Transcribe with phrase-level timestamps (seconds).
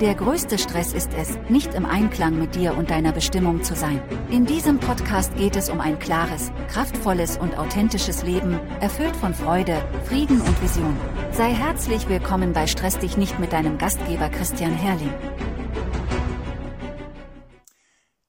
[0.00, 4.06] Der größte Stress ist es, nicht im Einklang mit dir und deiner Bestimmung zu sein.
[4.30, 9.88] In diesem Podcast geht es um ein klares, kraftvolles und authentisches Leben, erfüllt von Freude,
[10.04, 10.94] Frieden und Vision.
[11.32, 15.14] Sei herzlich willkommen bei Stress dich nicht mit deinem Gastgeber Christian Herrling.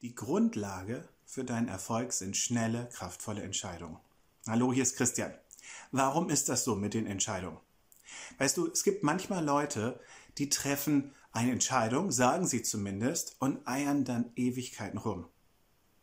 [0.01, 3.97] Die Grundlage für deinen Erfolg sind schnelle, kraftvolle Entscheidungen.
[4.47, 5.33] Hallo, hier ist Christian.
[5.91, 7.59] Warum ist das so mit den Entscheidungen?
[8.37, 9.99] Weißt du, es gibt manchmal Leute,
[10.37, 15.27] die treffen eine Entscheidung, sagen sie zumindest, und eiern dann Ewigkeiten rum.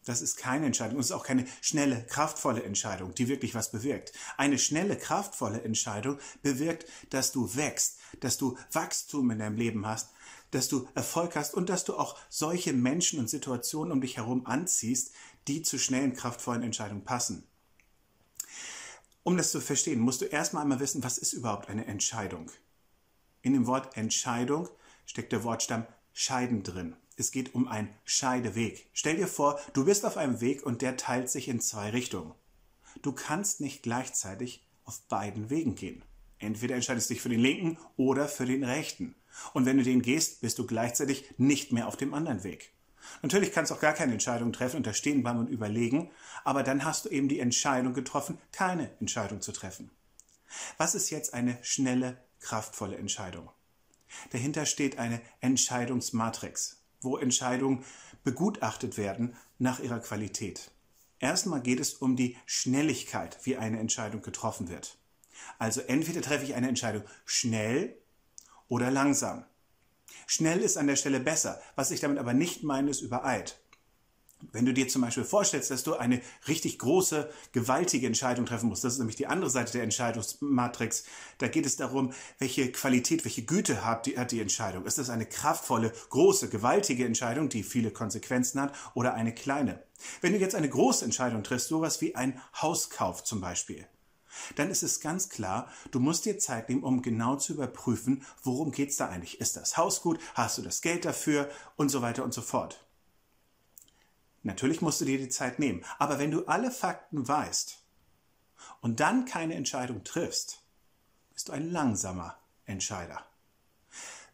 [0.05, 1.01] Das ist keine Entscheidung.
[1.01, 4.13] Es ist auch keine schnelle, kraftvolle Entscheidung, die wirklich was bewirkt.
[4.37, 10.11] Eine schnelle, kraftvolle Entscheidung bewirkt, dass du wächst, dass du Wachstum in deinem Leben hast,
[10.53, 14.47] dass du Erfolg hast und dass du auch solche Menschen und Situationen um dich herum
[14.47, 15.13] anziehst,
[15.49, 17.43] die zu schnellen, kraftvollen Entscheidungen passen.
[19.25, 22.53] Um das zu verstehen, musst du erstmal einmal wissen, was ist überhaupt eine Entscheidung.
[23.43, 24.69] In dem Wort Entscheidung
[25.07, 26.97] steckt der Wortstamm scheiden drin.
[27.17, 28.89] Es geht um einen Scheideweg.
[28.93, 32.35] Stell dir vor, du bist auf einem Weg und der teilt sich in zwei Richtungen.
[33.03, 36.05] Du kannst nicht gleichzeitig auf beiden Wegen gehen.
[36.39, 39.15] Entweder entscheidest du dich für den linken oder für den rechten.
[39.53, 42.73] Und wenn du den gehst, bist du gleichzeitig nicht mehr auf dem anderen Weg.
[43.23, 46.11] Natürlich kannst du auch gar keine Entscheidung treffen und da stehen bleiben und überlegen,
[46.43, 49.91] aber dann hast du eben die Entscheidung getroffen, keine Entscheidung zu treffen.
[50.79, 53.51] Was ist jetzt eine schnelle, kraftvolle Entscheidung?
[54.31, 57.85] Dahinter steht eine Entscheidungsmatrix, wo Entscheidungen
[58.23, 60.71] begutachtet werden nach ihrer Qualität.
[61.19, 64.99] Erstmal geht es um die Schnelligkeit, wie eine Entscheidung getroffen wird.
[65.59, 67.97] Also entweder treffe ich eine Entscheidung schnell
[68.69, 69.45] oder langsam.
[70.27, 71.61] Schnell ist an der Stelle besser.
[71.77, 73.61] Was ich damit aber nicht meine, ist übereilt.
[74.53, 78.85] Wenn du dir zum Beispiel vorstellst, dass du eine richtig große, gewaltige Entscheidung treffen musst,
[78.85, 81.05] das ist nämlich die andere Seite der Entscheidungsmatrix,
[81.39, 84.87] da geht es darum, welche Qualität, welche Güte hat die, hat die Entscheidung.
[84.87, 89.83] Ist das eine kraftvolle, große, gewaltige Entscheidung, die viele Konsequenzen hat, oder eine kleine?
[90.21, 93.87] Wenn du jetzt eine große Entscheidung triffst, sowas wie ein Hauskauf zum Beispiel,
[94.57, 98.73] dann ist es ganz klar, du musst dir Zeit nehmen, um genau zu überprüfen, worum
[98.73, 99.41] geht es da eigentlich.
[99.41, 100.19] Ist das Haus gut?
[100.35, 101.49] Hast du das Geld dafür?
[101.77, 102.84] Und so weiter und so fort.
[104.45, 105.85] Natürlich musst du dir die Zeit nehmen.
[105.99, 107.83] Aber wenn du alle Fakten weißt
[108.81, 110.63] und dann keine Entscheidung triffst,
[111.33, 113.25] bist du ein langsamer Entscheider.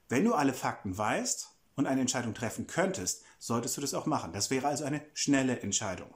[0.08, 4.32] Wenn du alle Fakten weißt und eine Entscheidung treffen könntest, solltest du das auch machen.
[4.32, 6.12] Das wäre also eine schnelle Entscheidung.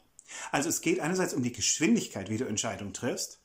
[0.51, 3.41] Also es geht einerseits um die Geschwindigkeit, wie du Entscheidungen triffst,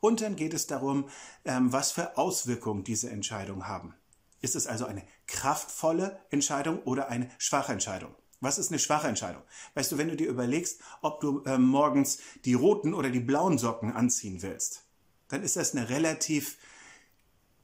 [0.00, 1.08] und dann geht es darum,
[1.44, 3.94] ähm, was für Auswirkungen diese Entscheidungen haben.
[4.40, 8.14] Ist es also eine kraftvolle Entscheidung oder eine schwache Entscheidung?
[8.44, 9.42] Was ist eine schwache Entscheidung?
[9.74, 13.58] Weißt du, wenn du dir überlegst, ob du äh, morgens die roten oder die blauen
[13.58, 14.84] Socken anziehen willst,
[15.28, 16.58] dann ist das eine relativ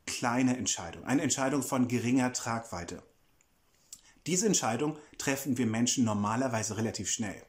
[0.06, 3.02] kleine Entscheidung, eine Entscheidung von geringer Tragweite.
[4.26, 7.44] Diese Entscheidung treffen wir Menschen normalerweise relativ schnell.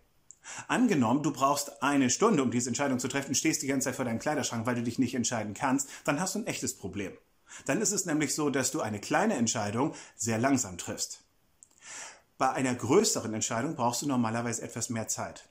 [0.67, 4.05] Angenommen, du brauchst eine Stunde, um diese Entscheidung zu treffen, stehst die ganze Zeit vor
[4.05, 7.13] deinem Kleiderschrank, weil du dich nicht entscheiden kannst, dann hast du ein echtes Problem.
[7.65, 11.23] Dann ist es nämlich so, dass du eine kleine Entscheidung sehr langsam triffst.
[12.41, 15.47] Bei einer größeren Entscheidung brauchst du normalerweise etwas mehr Zeit.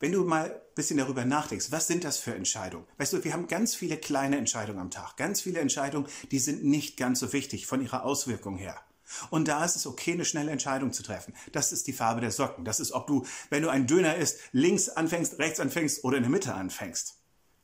[0.00, 2.86] Wenn du mal ein bisschen darüber nachdenkst, was sind das für Entscheidungen?
[2.96, 5.18] Weißt du, wir haben ganz viele kleine Entscheidungen am Tag.
[5.18, 8.80] Ganz viele Entscheidungen, die sind nicht ganz so wichtig von ihrer Auswirkung her.
[9.28, 11.34] Und da ist es okay, eine schnelle Entscheidung zu treffen.
[11.52, 12.64] Das ist die Farbe der Socken.
[12.64, 16.22] Das ist, ob du, wenn du einen Döner isst, links anfängst, rechts anfängst oder in
[16.22, 17.16] der Mitte anfängst.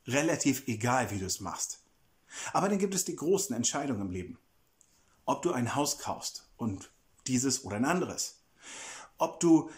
[0.05, 1.79] Relativ egal, wie du es machst.
[2.53, 4.37] Aber dann gibt es die großen Entscheidungen im Leben.
[5.25, 6.91] Ob du ein Haus kaufst und
[7.31, 8.43] dieses oder ein anderes.
[9.17, 9.69] Ob du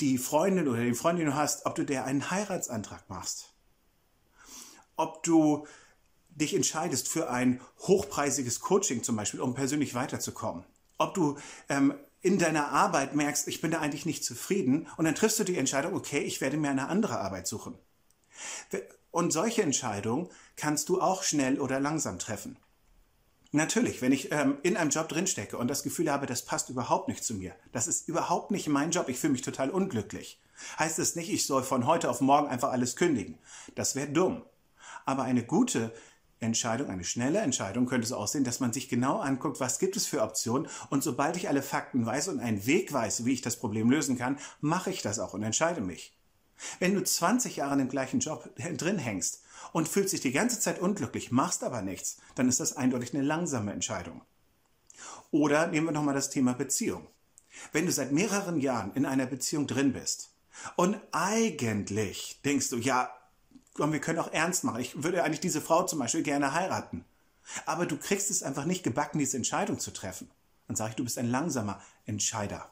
[0.00, 3.54] die Freundin oder den Freund, den du hast, ob du der einen Heiratsantrag machst.
[4.96, 5.66] Ob du
[6.28, 10.64] dich entscheidest für ein hochpreisiges Coaching zum Beispiel, um persönlich weiterzukommen
[10.98, 11.38] ob du
[11.68, 15.44] ähm, in deiner Arbeit merkst, ich bin da eigentlich nicht zufrieden und dann triffst du
[15.44, 17.78] die Entscheidung, okay, ich werde mir eine andere Arbeit suchen.
[19.10, 22.56] Und solche Entscheidungen kannst du auch schnell oder langsam treffen.
[23.54, 27.06] Natürlich, wenn ich ähm, in einem Job drinstecke und das Gefühl habe, das passt überhaupt
[27.06, 30.42] nicht zu mir, das ist überhaupt nicht mein Job, ich fühle mich total unglücklich,
[30.76, 33.38] heißt es nicht, ich soll von heute auf morgen einfach alles kündigen.
[33.76, 34.42] Das wäre dumm.
[35.04, 35.94] Aber eine gute
[36.40, 40.08] Entscheidung, eine schnelle Entscheidung könnte so aussehen, dass man sich genau anguckt, was gibt es
[40.08, 43.60] für Optionen und sobald ich alle Fakten weiß und einen Weg weiß, wie ich das
[43.60, 46.12] Problem lösen kann, mache ich das auch und entscheide mich.
[46.78, 49.42] Wenn du 20 Jahre in dem gleichen Job drin hängst
[49.72, 53.22] und fühlst dich die ganze Zeit unglücklich, machst aber nichts, dann ist das eindeutig eine
[53.22, 54.22] langsame Entscheidung.
[55.30, 57.06] Oder nehmen wir nochmal das Thema Beziehung.
[57.72, 60.30] Wenn du seit mehreren Jahren in einer Beziehung drin bist
[60.76, 63.10] und eigentlich denkst du, ja,
[63.74, 64.80] komm, wir können auch ernst machen.
[64.80, 67.04] Ich würde eigentlich diese Frau zum Beispiel gerne heiraten.
[67.66, 70.30] Aber du kriegst es einfach nicht gebacken, diese Entscheidung zu treffen.
[70.66, 72.70] Dann sage ich, du bist ein langsamer Entscheider.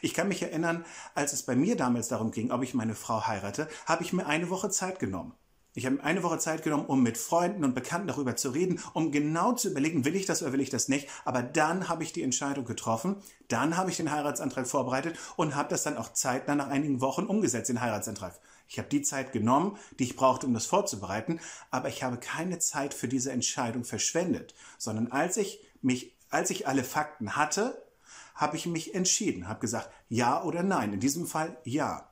[0.00, 0.84] Ich kann mich erinnern,
[1.14, 4.26] als es bei mir damals darum ging, ob ich meine Frau heirate, habe ich mir
[4.26, 5.34] eine Woche Zeit genommen.
[5.74, 9.10] Ich habe eine Woche Zeit genommen, um mit Freunden und Bekannten darüber zu reden, um
[9.10, 11.08] genau zu überlegen, will ich das oder will ich das nicht.
[11.24, 13.16] Aber dann habe ich die Entscheidung getroffen,
[13.48, 17.24] dann habe ich den Heiratsantrag vorbereitet und habe das dann auch zeitnah nach einigen Wochen
[17.24, 18.38] umgesetzt, den Heiratsantrag.
[18.68, 21.40] Ich habe die Zeit genommen, die ich brauchte, um das vorzubereiten,
[21.70, 26.68] aber ich habe keine Zeit für diese Entscheidung verschwendet, sondern als ich mich, als ich
[26.68, 27.82] alle Fakten hatte,
[28.34, 30.92] habe ich mich entschieden, habe gesagt, ja oder nein.
[30.92, 32.08] In diesem Fall ja.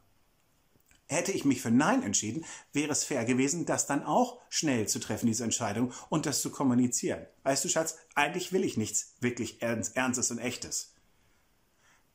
[1.06, 5.00] Hätte ich mich für Nein entschieden, wäre es fair gewesen, das dann auch schnell zu
[5.00, 7.26] treffen, diese Entscheidung, und das zu kommunizieren.
[7.42, 10.94] Weißt du, Schatz, eigentlich will ich nichts wirklich Ernstes und Echtes.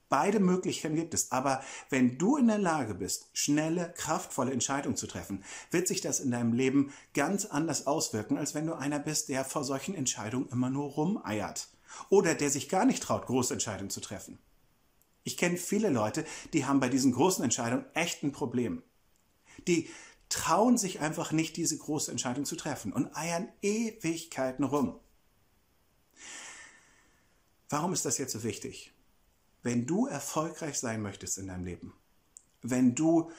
[0.08, 5.08] Beide Möglichkeiten gibt es, aber wenn du in der Lage bist, schnelle, kraftvolle Entscheidungen zu
[5.08, 9.28] treffen, wird sich das in deinem Leben ganz anders auswirken, als wenn du einer bist,
[9.28, 11.68] der vor solchen Entscheidungen immer nur rumeiert
[12.10, 14.40] oder der sich gar nicht traut, große Entscheidungen zu treffen.
[15.24, 18.84] Ich kenne viele Leute, die haben bei diesen großen Entscheidungen echt ein Problem.
[19.68, 19.90] Die
[20.30, 25.00] trauen sich einfach nicht, diese große Entscheidung zu treffen und eiern Ewigkeiten rum.
[27.70, 28.94] Warum ist das jetzt so wichtig?
[29.64, 31.94] Wenn du erfolgreich sein möchtest in deinem Leben,
[32.62, 33.32] wenn du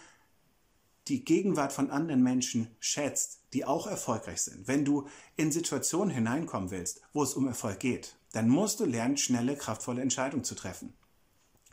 [1.08, 6.72] die Gegenwart von anderen Menschen schätzt, die auch erfolgreich sind, wenn du in Situationen hineinkommen
[6.72, 10.92] willst, wo es um Erfolg geht, dann musst du lernen, schnelle, kraftvolle Entscheidungen zu treffen.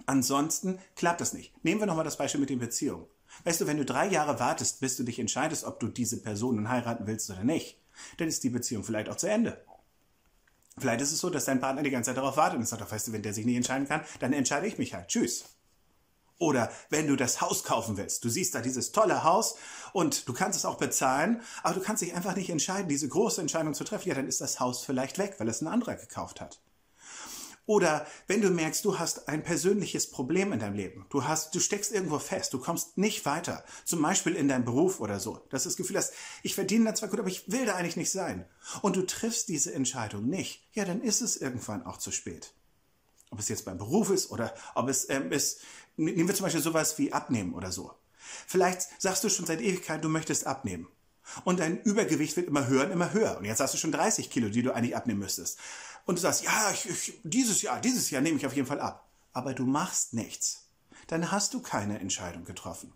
[0.05, 1.53] Ansonsten klappt das nicht.
[1.65, 3.05] Nehmen wir nochmal das Beispiel mit den Beziehungen.
[3.43, 6.69] Weißt du, wenn du drei Jahre wartest, bis du dich entscheidest, ob du diese Person
[6.69, 7.77] heiraten willst oder nicht,
[8.17, 9.61] dann ist die Beziehung vielleicht auch zu Ende.
[10.77, 13.09] Vielleicht ist es so, dass dein Partner die ganze Zeit darauf wartet und sagt, weißt
[13.09, 15.09] du, wenn der sich nicht entscheiden kann, dann entscheide ich mich halt.
[15.09, 15.43] Tschüss.
[16.39, 19.55] Oder wenn du das Haus kaufen willst, du siehst da dieses tolle Haus
[19.93, 23.39] und du kannst es auch bezahlen, aber du kannst dich einfach nicht entscheiden, diese große
[23.39, 26.41] Entscheidung zu treffen, ja, dann ist das Haus vielleicht weg, weil es ein anderer gekauft
[26.41, 26.59] hat.
[27.65, 31.61] Oder wenn du merkst, du hast ein persönliches Problem in deinem Leben, du hast, du
[31.61, 35.63] steckst irgendwo fest, du kommst nicht weiter, zum Beispiel in deinem Beruf oder so, dass
[35.63, 38.11] du das Gefühl hast, ich verdiene da zwar gut, aber ich will da eigentlich nicht
[38.11, 38.45] sein.
[38.81, 42.53] Und du triffst diese Entscheidung nicht, ja, dann ist es irgendwann auch zu spät.
[43.31, 45.61] Ob es jetzt beim Beruf ist oder ob es ähm, ist,
[45.97, 47.93] nehmen wir zum Beispiel sowas wie abnehmen oder so.
[48.47, 50.87] Vielleicht sagst du schon seit Ewigkeit, du möchtest abnehmen.
[51.45, 53.37] Und dein Übergewicht wird immer höher und immer höher.
[53.37, 55.57] Und jetzt hast du schon 30 Kilo, die du eigentlich abnehmen müsstest.
[56.05, 58.81] Und du sagst, ja, ich, ich, dieses Jahr, dieses Jahr nehme ich auf jeden Fall
[58.81, 59.09] ab.
[59.31, 60.67] Aber du machst nichts.
[61.07, 62.93] Dann hast du keine Entscheidung getroffen.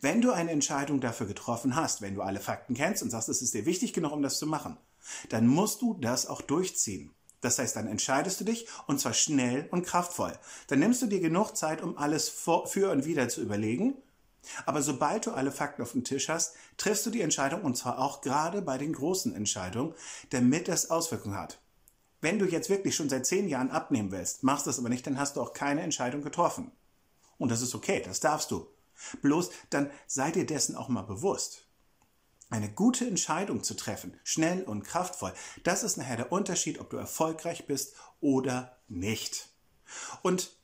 [0.00, 3.42] Wenn du eine Entscheidung dafür getroffen hast, wenn du alle Fakten kennst und sagst, es
[3.42, 4.76] ist dir wichtig genug, um das zu machen,
[5.28, 7.12] dann musst du das auch durchziehen.
[7.42, 10.32] Das heißt, dann entscheidest du dich und zwar schnell und kraftvoll.
[10.68, 13.94] Dann nimmst du dir genug Zeit, um alles für und wieder zu überlegen
[14.66, 17.98] aber sobald du alle Fakten auf dem Tisch hast, triffst du die Entscheidung und zwar
[17.98, 19.94] auch gerade bei den großen Entscheidungen,
[20.30, 21.60] damit das Auswirkungen hat.
[22.20, 25.18] Wenn du jetzt wirklich schon seit zehn Jahren abnehmen willst, machst das aber nicht, dann
[25.18, 26.70] hast du auch keine Entscheidung getroffen.
[27.38, 28.66] Und das ist okay, das darfst du.
[29.22, 31.66] Bloß dann sei dir dessen auch mal bewusst.
[32.52, 35.32] Eine gute Entscheidung zu treffen, schnell und kraftvoll,
[35.64, 39.48] das ist nachher der Unterschied, ob du erfolgreich bist oder nicht.
[40.20, 40.54] Und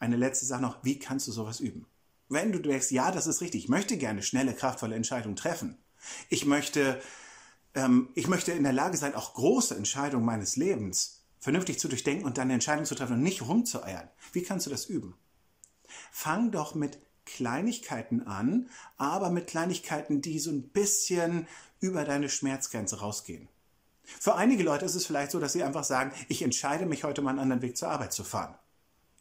[0.00, 1.86] eine letzte Sache noch, wie kannst du sowas üben?
[2.28, 5.78] Wenn du denkst, ja, das ist richtig, ich möchte gerne schnelle, kraftvolle Entscheidungen treffen.
[6.30, 7.00] Ich möchte,
[7.76, 12.24] ähm, ich möchte in der Lage sein, auch große Entscheidungen meines Lebens vernünftig zu durchdenken
[12.24, 14.10] und dann eine Entscheidung zu treffen und nicht rumzueiern.
[14.32, 15.14] Wie kannst du das üben?
[16.10, 16.98] Fang doch mit
[17.36, 21.46] Kleinigkeiten an, aber mit Kleinigkeiten, die so ein bisschen
[21.80, 23.48] über deine Schmerzgrenze rausgehen.
[24.04, 27.22] Für einige Leute ist es vielleicht so, dass sie einfach sagen, ich entscheide mich heute
[27.22, 28.54] mal einen anderen Weg zur Arbeit zu fahren.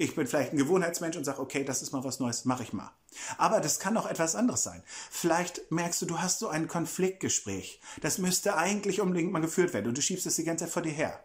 [0.01, 2.71] Ich bin vielleicht ein Gewohnheitsmensch und sage, okay, das ist mal was Neues, mache ich
[2.71, 2.89] mal.
[3.37, 4.81] Aber das kann auch etwas anderes sein.
[5.11, 7.81] Vielleicht merkst du, du hast so ein Konfliktgespräch.
[8.01, 10.83] Das müsste eigentlich unbedingt mal geführt werden und du schiebst es die ganze Zeit vor
[10.83, 11.23] dir her.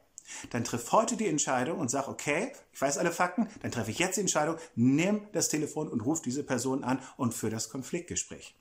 [0.50, 3.98] Dann triff heute die Entscheidung und sag, okay, ich weiß alle Fakten, dann treffe ich
[3.98, 8.54] jetzt die Entscheidung, nimm das Telefon und ruf diese Person an und führ das Konfliktgespräch.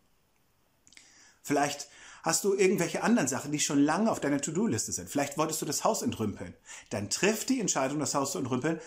[1.41, 1.88] Vielleicht
[2.24, 5.10] hast du irgendwelche anderen Sachen, die schon lange auf deiner To-Do-Liste sind.
[5.10, 6.53] Vielleicht wolltest du das Haus entrümpeln.
[6.89, 8.79] Dann triff die Entscheidung, das Haus zu entrümpeln,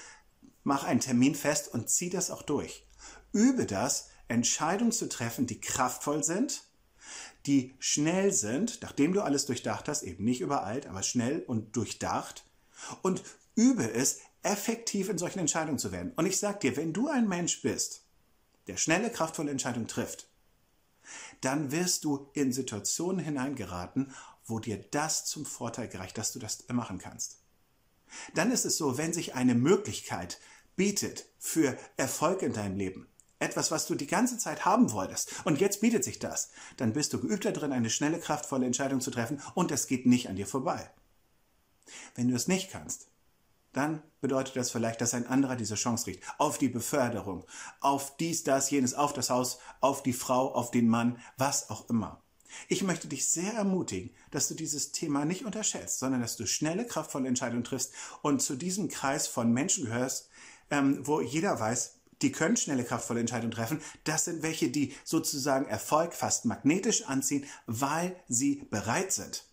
[0.66, 2.84] Mach einen Termin fest und zieh das auch durch.
[3.32, 6.64] Übe das, Entscheidungen zu treffen, die kraftvoll sind,
[7.46, 12.45] die schnell sind, nachdem du alles durchdacht hast, eben nicht übereilt, aber schnell und durchdacht.
[13.02, 13.22] Und
[13.54, 16.12] übe es, effektiv in solchen Entscheidungen zu werden.
[16.14, 18.02] Und ich sag dir, wenn du ein Mensch bist,
[18.68, 20.28] der schnelle, kraftvolle Entscheidungen trifft,
[21.40, 24.12] dann wirst du in Situationen hineingeraten,
[24.44, 27.38] wo dir das zum Vorteil gereicht, dass du das machen kannst.
[28.34, 30.38] Dann ist es so, wenn sich eine Möglichkeit
[30.76, 35.60] bietet für Erfolg in deinem Leben, etwas, was du die ganze Zeit haben wolltest, und
[35.60, 39.42] jetzt bietet sich das, dann bist du geübt darin, eine schnelle, kraftvolle Entscheidung zu treffen,
[39.54, 40.90] und das geht nicht an dir vorbei.
[42.14, 43.08] Wenn du es nicht kannst,
[43.72, 46.22] dann bedeutet das vielleicht, dass ein anderer diese Chance riecht.
[46.38, 47.44] Auf die Beförderung,
[47.80, 51.88] auf dies, das, jenes, auf das Haus, auf die Frau, auf den Mann, was auch
[51.90, 52.22] immer.
[52.68, 56.86] Ich möchte dich sehr ermutigen, dass du dieses Thema nicht unterschätzt, sondern dass du schnelle,
[56.86, 60.30] kraftvolle Entscheidungen triffst und zu diesem Kreis von Menschen gehörst,
[60.70, 63.82] ähm, wo jeder weiß, die können schnelle, kraftvolle Entscheidungen treffen.
[64.04, 69.44] Das sind welche, die sozusagen Erfolg fast magnetisch anziehen, weil sie bereit sind.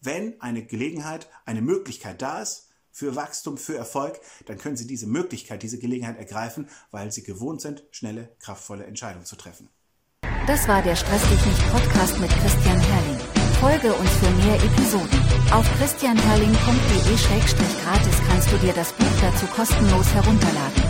[0.00, 5.06] Wenn eine Gelegenheit, eine Möglichkeit da ist, für Wachstum, für Erfolg, dann können Sie diese
[5.06, 9.68] Möglichkeit, diese Gelegenheit ergreifen, weil Sie gewohnt sind, schnelle, kraftvolle Entscheidungen zu treffen.
[10.46, 13.18] Das war der Stress dich nicht Podcast mit Christian Herrling.
[13.60, 15.20] Folge uns für mehr Episoden.
[15.52, 20.82] Auf christianherrling.de-gratis kannst du dir das Buch dazu kostenlos herunterladen.